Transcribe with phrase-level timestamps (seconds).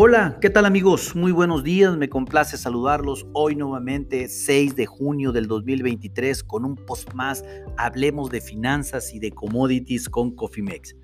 [0.00, 1.16] Hola, ¿qué tal amigos?
[1.16, 6.76] Muy buenos días, me complace saludarlos hoy nuevamente 6 de junio del 2023 con un
[6.76, 7.42] post más,
[7.76, 10.94] hablemos de finanzas y de commodities con Cofimex.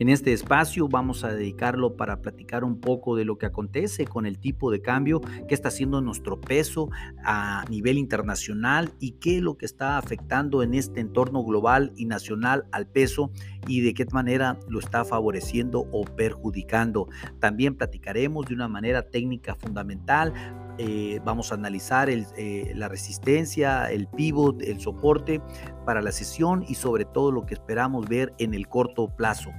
[0.00, 4.26] En este espacio vamos a dedicarlo para platicar un poco de lo que acontece con
[4.26, 6.90] el tipo de cambio, qué está haciendo nuestro peso
[7.24, 12.06] a nivel internacional y qué es lo que está afectando en este entorno global y
[12.06, 13.30] nacional al peso
[13.68, 17.08] y de qué manera lo está favoreciendo o perjudicando.
[17.38, 20.32] También platicaremos de una manera técnica fundamental
[20.78, 25.40] eh, vamos a analizar eh, la resistencia, el pivot, el soporte
[25.84, 29.50] para la sesión y sobre todo lo que esperamos ver en el corto plazo.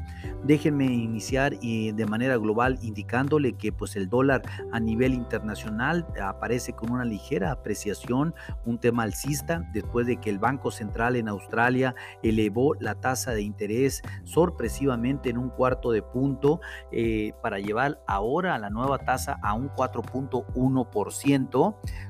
[0.44, 6.92] Déjenme iniciar de manera global indicándole que pues el dólar a nivel internacional aparece con
[6.92, 8.34] una ligera apreciación,
[8.66, 13.42] un tema alcista después de que el Banco Central en Australia elevó la tasa de
[13.42, 16.60] interés sorpresivamente en un cuarto de punto
[16.92, 21.05] eh, para llevar ahora la nueva tasa a un 4.1%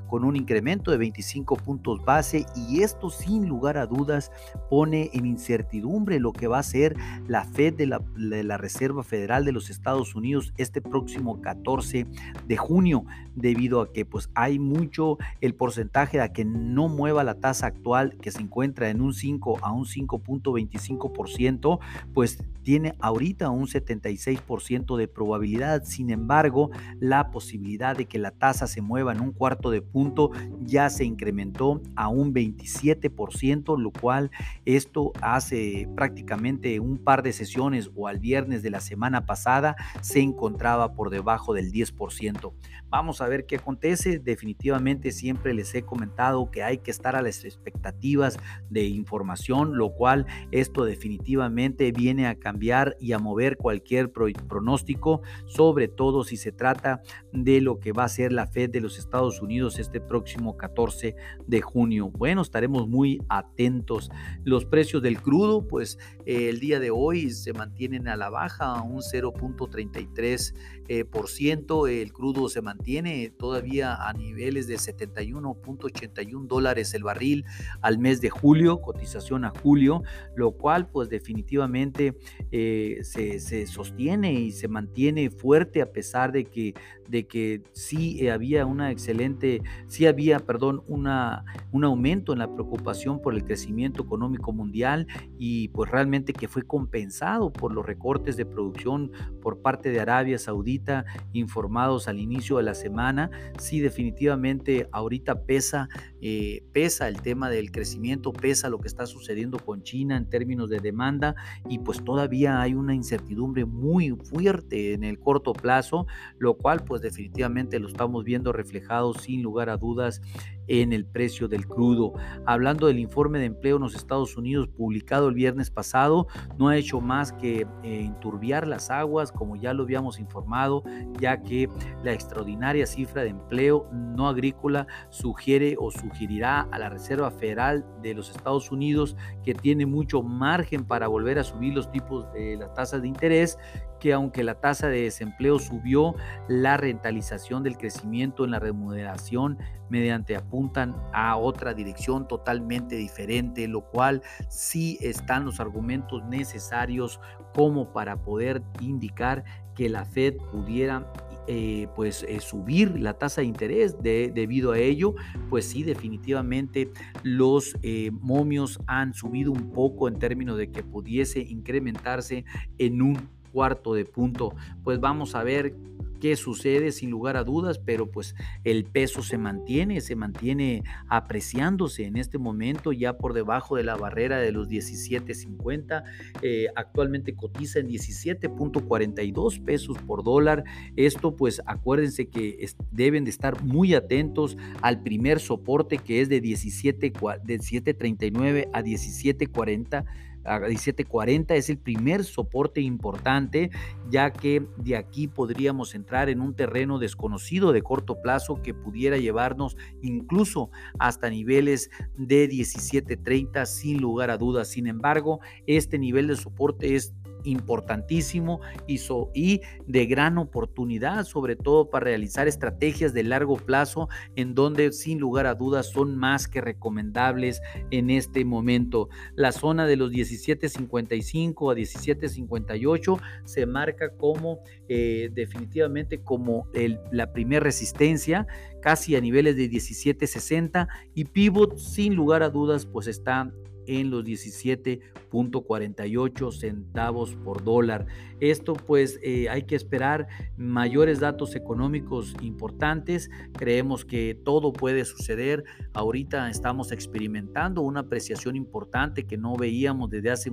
[0.08, 4.30] con un incremento de 25 puntos base y esto sin lugar a dudas
[4.70, 9.02] pone en incertidumbre lo que va a ser la Fed de la, de la Reserva
[9.02, 12.06] Federal de los Estados Unidos este próximo 14
[12.46, 17.34] de junio debido a que pues hay mucho el porcentaje de que no mueva la
[17.34, 21.78] tasa actual que se encuentra en un 5 a un 5.25%
[22.14, 25.84] pues tiene ahorita un 76% de probabilidad.
[25.84, 30.30] Sin embargo la posibilidad de que la tasa se mueva en un cuarto de punto
[30.60, 34.30] ya se incrementó a un 27%, lo cual
[34.64, 40.20] esto hace prácticamente un par de sesiones o al viernes de la semana pasada se
[40.20, 42.52] encontraba por debajo del 10%.
[42.88, 44.18] Vamos a ver qué acontece.
[44.18, 48.38] Definitivamente siempre les he comentado que hay que estar a las expectativas
[48.70, 55.88] de información, lo cual esto definitivamente viene a cambiar y a mover cualquier pronóstico, sobre
[55.88, 59.40] todo si se trata de lo que va a ser la Fed de los Estados
[59.40, 61.16] Unidos este próximo 14
[61.46, 62.10] de junio.
[62.10, 64.10] Bueno, estaremos muy atentos.
[64.44, 68.82] Los precios del crudo, pues eh, el día de hoy se mantienen a la baja,
[68.82, 70.54] un 0.33%.
[70.88, 71.88] Eh, por ciento.
[71.88, 77.44] El crudo se mantiene todavía a niveles de 71.81 dólares el barril
[77.80, 80.04] al mes de julio, cotización a julio,
[80.36, 82.16] lo cual pues definitivamente
[82.52, 86.74] eh, se, se, sostiene y se mantiene fuerte a pesar de que,
[87.08, 93.20] de que sí había una excelente, sí había, perdón, una, un aumento en la preocupación
[93.20, 95.06] por el crecimiento económico mundial
[95.38, 99.10] y pues realmente que fue compensado por los recortes de producción
[99.40, 103.30] por parte de Arabia Saudita informados al inicio de la semana.
[103.58, 105.88] Sí, definitivamente ahorita pesa,
[106.20, 110.70] eh, pesa el tema del crecimiento, pesa lo que está sucediendo con China en términos
[110.70, 111.34] de demanda
[111.68, 116.06] y pues todavía hay una incertidumbre muy fuerte en el corto plazo,
[116.38, 120.20] lo cual pues definitivamente lo estamos viendo reflejado sin lugar a dudas
[120.68, 122.12] en el precio del crudo.
[122.44, 126.26] Hablando del informe de empleo en los Estados Unidos publicado el viernes pasado,
[126.58, 130.82] no ha hecho más que eh, enturbiar las aguas, como ya lo habíamos informado,
[131.20, 131.68] ya que
[132.02, 138.14] la extraordinaria cifra de empleo no agrícola sugiere o sugerirá a la Reserva Federal de
[138.14, 142.72] los Estados Unidos que tiene mucho margen para volver a subir los tipos de las
[142.74, 143.58] tasas de interés
[144.00, 146.14] que aunque la tasa de desempleo subió,
[146.48, 153.82] la rentalización del crecimiento en la remuneración mediante apuntan a otra dirección totalmente diferente, lo
[153.82, 157.20] cual sí están los argumentos necesarios
[157.54, 161.12] como para poder indicar que la Fed pudiera
[161.46, 165.14] eh, pues eh, subir la tasa de interés debido a ello,
[165.50, 166.90] pues sí, definitivamente
[167.22, 172.46] los eh, momios han subido un poco en términos de que pudiese incrementarse
[172.78, 174.54] en un cuarto de punto.
[174.84, 175.74] Pues vamos a ver
[176.20, 178.34] qué sucede sin lugar a dudas, pero pues
[178.64, 183.96] el peso se mantiene, se mantiene apreciándose en este momento ya por debajo de la
[183.96, 186.04] barrera de los 17.50,
[186.42, 190.64] eh, actualmente cotiza en 17.42 pesos por dólar.
[190.96, 196.42] Esto pues acuérdense que deben de estar muy atentos al primer soporte que es de
[196.42, 200.04] 17 de 7.39 a 17.40
[200.46, 203.70] a 1740 es el primer soporte importante,
[204.10, 209.18] ya que de aquí podríamos entrar en un terreno desconocido de corto plazo que pudiera
[209.18, 214.68] llevarnos incluso hasta niveles de 1730 sin lugar a dudas.
[214.68, 217.12] Sin embargo, este nivel de soporte es
[217.46, 224.92] importantísimo y, de gran oportunidad, sobre todo para realizar estrategias de largo plazo en donde
[224.92, 227.60] sin lugar a dudas son más que recomendables
[227.90, 229.08] en este momento.
[229.34, 236.68] La zona de los 17.55 a 17.58 se marca como eh, definitivamente como
[237.10, 238.46] la primera resistencia
[238.82, 243.50] casi a niveles de 17.60 y pivot sin lugar a dudas pues está
[243.86, 248.06] en los 17.48 centavos por dólar.
[248.40, 253.30] Esto pues eh, hay que esperar mayores datos económicos importantes.
[253.52, 255.64] Creemos que todo puede suceder.
[255.92, 260.50] Ahorita estamos experimentando una apreciación importante que no veíamos desde hace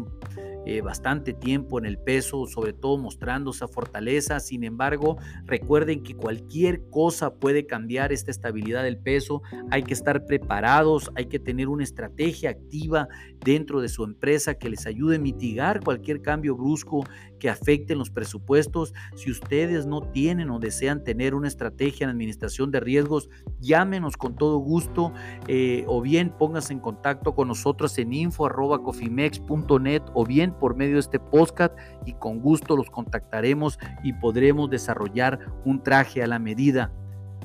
[0.65, 4.39] eh, bastante tiempo en el peso, sobre todo mostrando esa fortaleza.
[4.39, 9.42] Sin embargo, recuerden que cualquier cosa puede cambiar esta estabilidad del peso.
[9.71, 13.07] Hay que estar preparados, hay que tener una estrategia activa
[13.44, 17.04] dentro de su empresa que les ayude a mitigar cualquier cambio brusco
[17.39, 18.94] que afecten los presupuestos.
[19.15, 23.30] Si ustedes no tienen o desean tener una estrategia en administración de riesgos,
[23.60, 25.12] llámenos con todo gusto
[25.48, 31.19] eh, o bien pónganse en contacto con nosotros en info.cofimex.net o por medio de este
[31.19, 36.91] podcast y con gusto los contactaremos y podremos desarrollar un traje a la medida.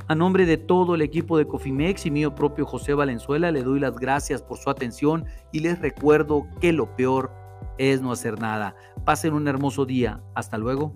[0.06, 3.81] A nombre de todo el equipo de Cofimex y mío propio José Valenzuela, le doy
[3.81, 7.31] las gracias por su atención y les recuerdo que lo peor
[7.78, 8.75] es no hacer nada.
[9.05, 10.20] Pasen un hermoso día.
[10.34, 10.94] Hasta luego.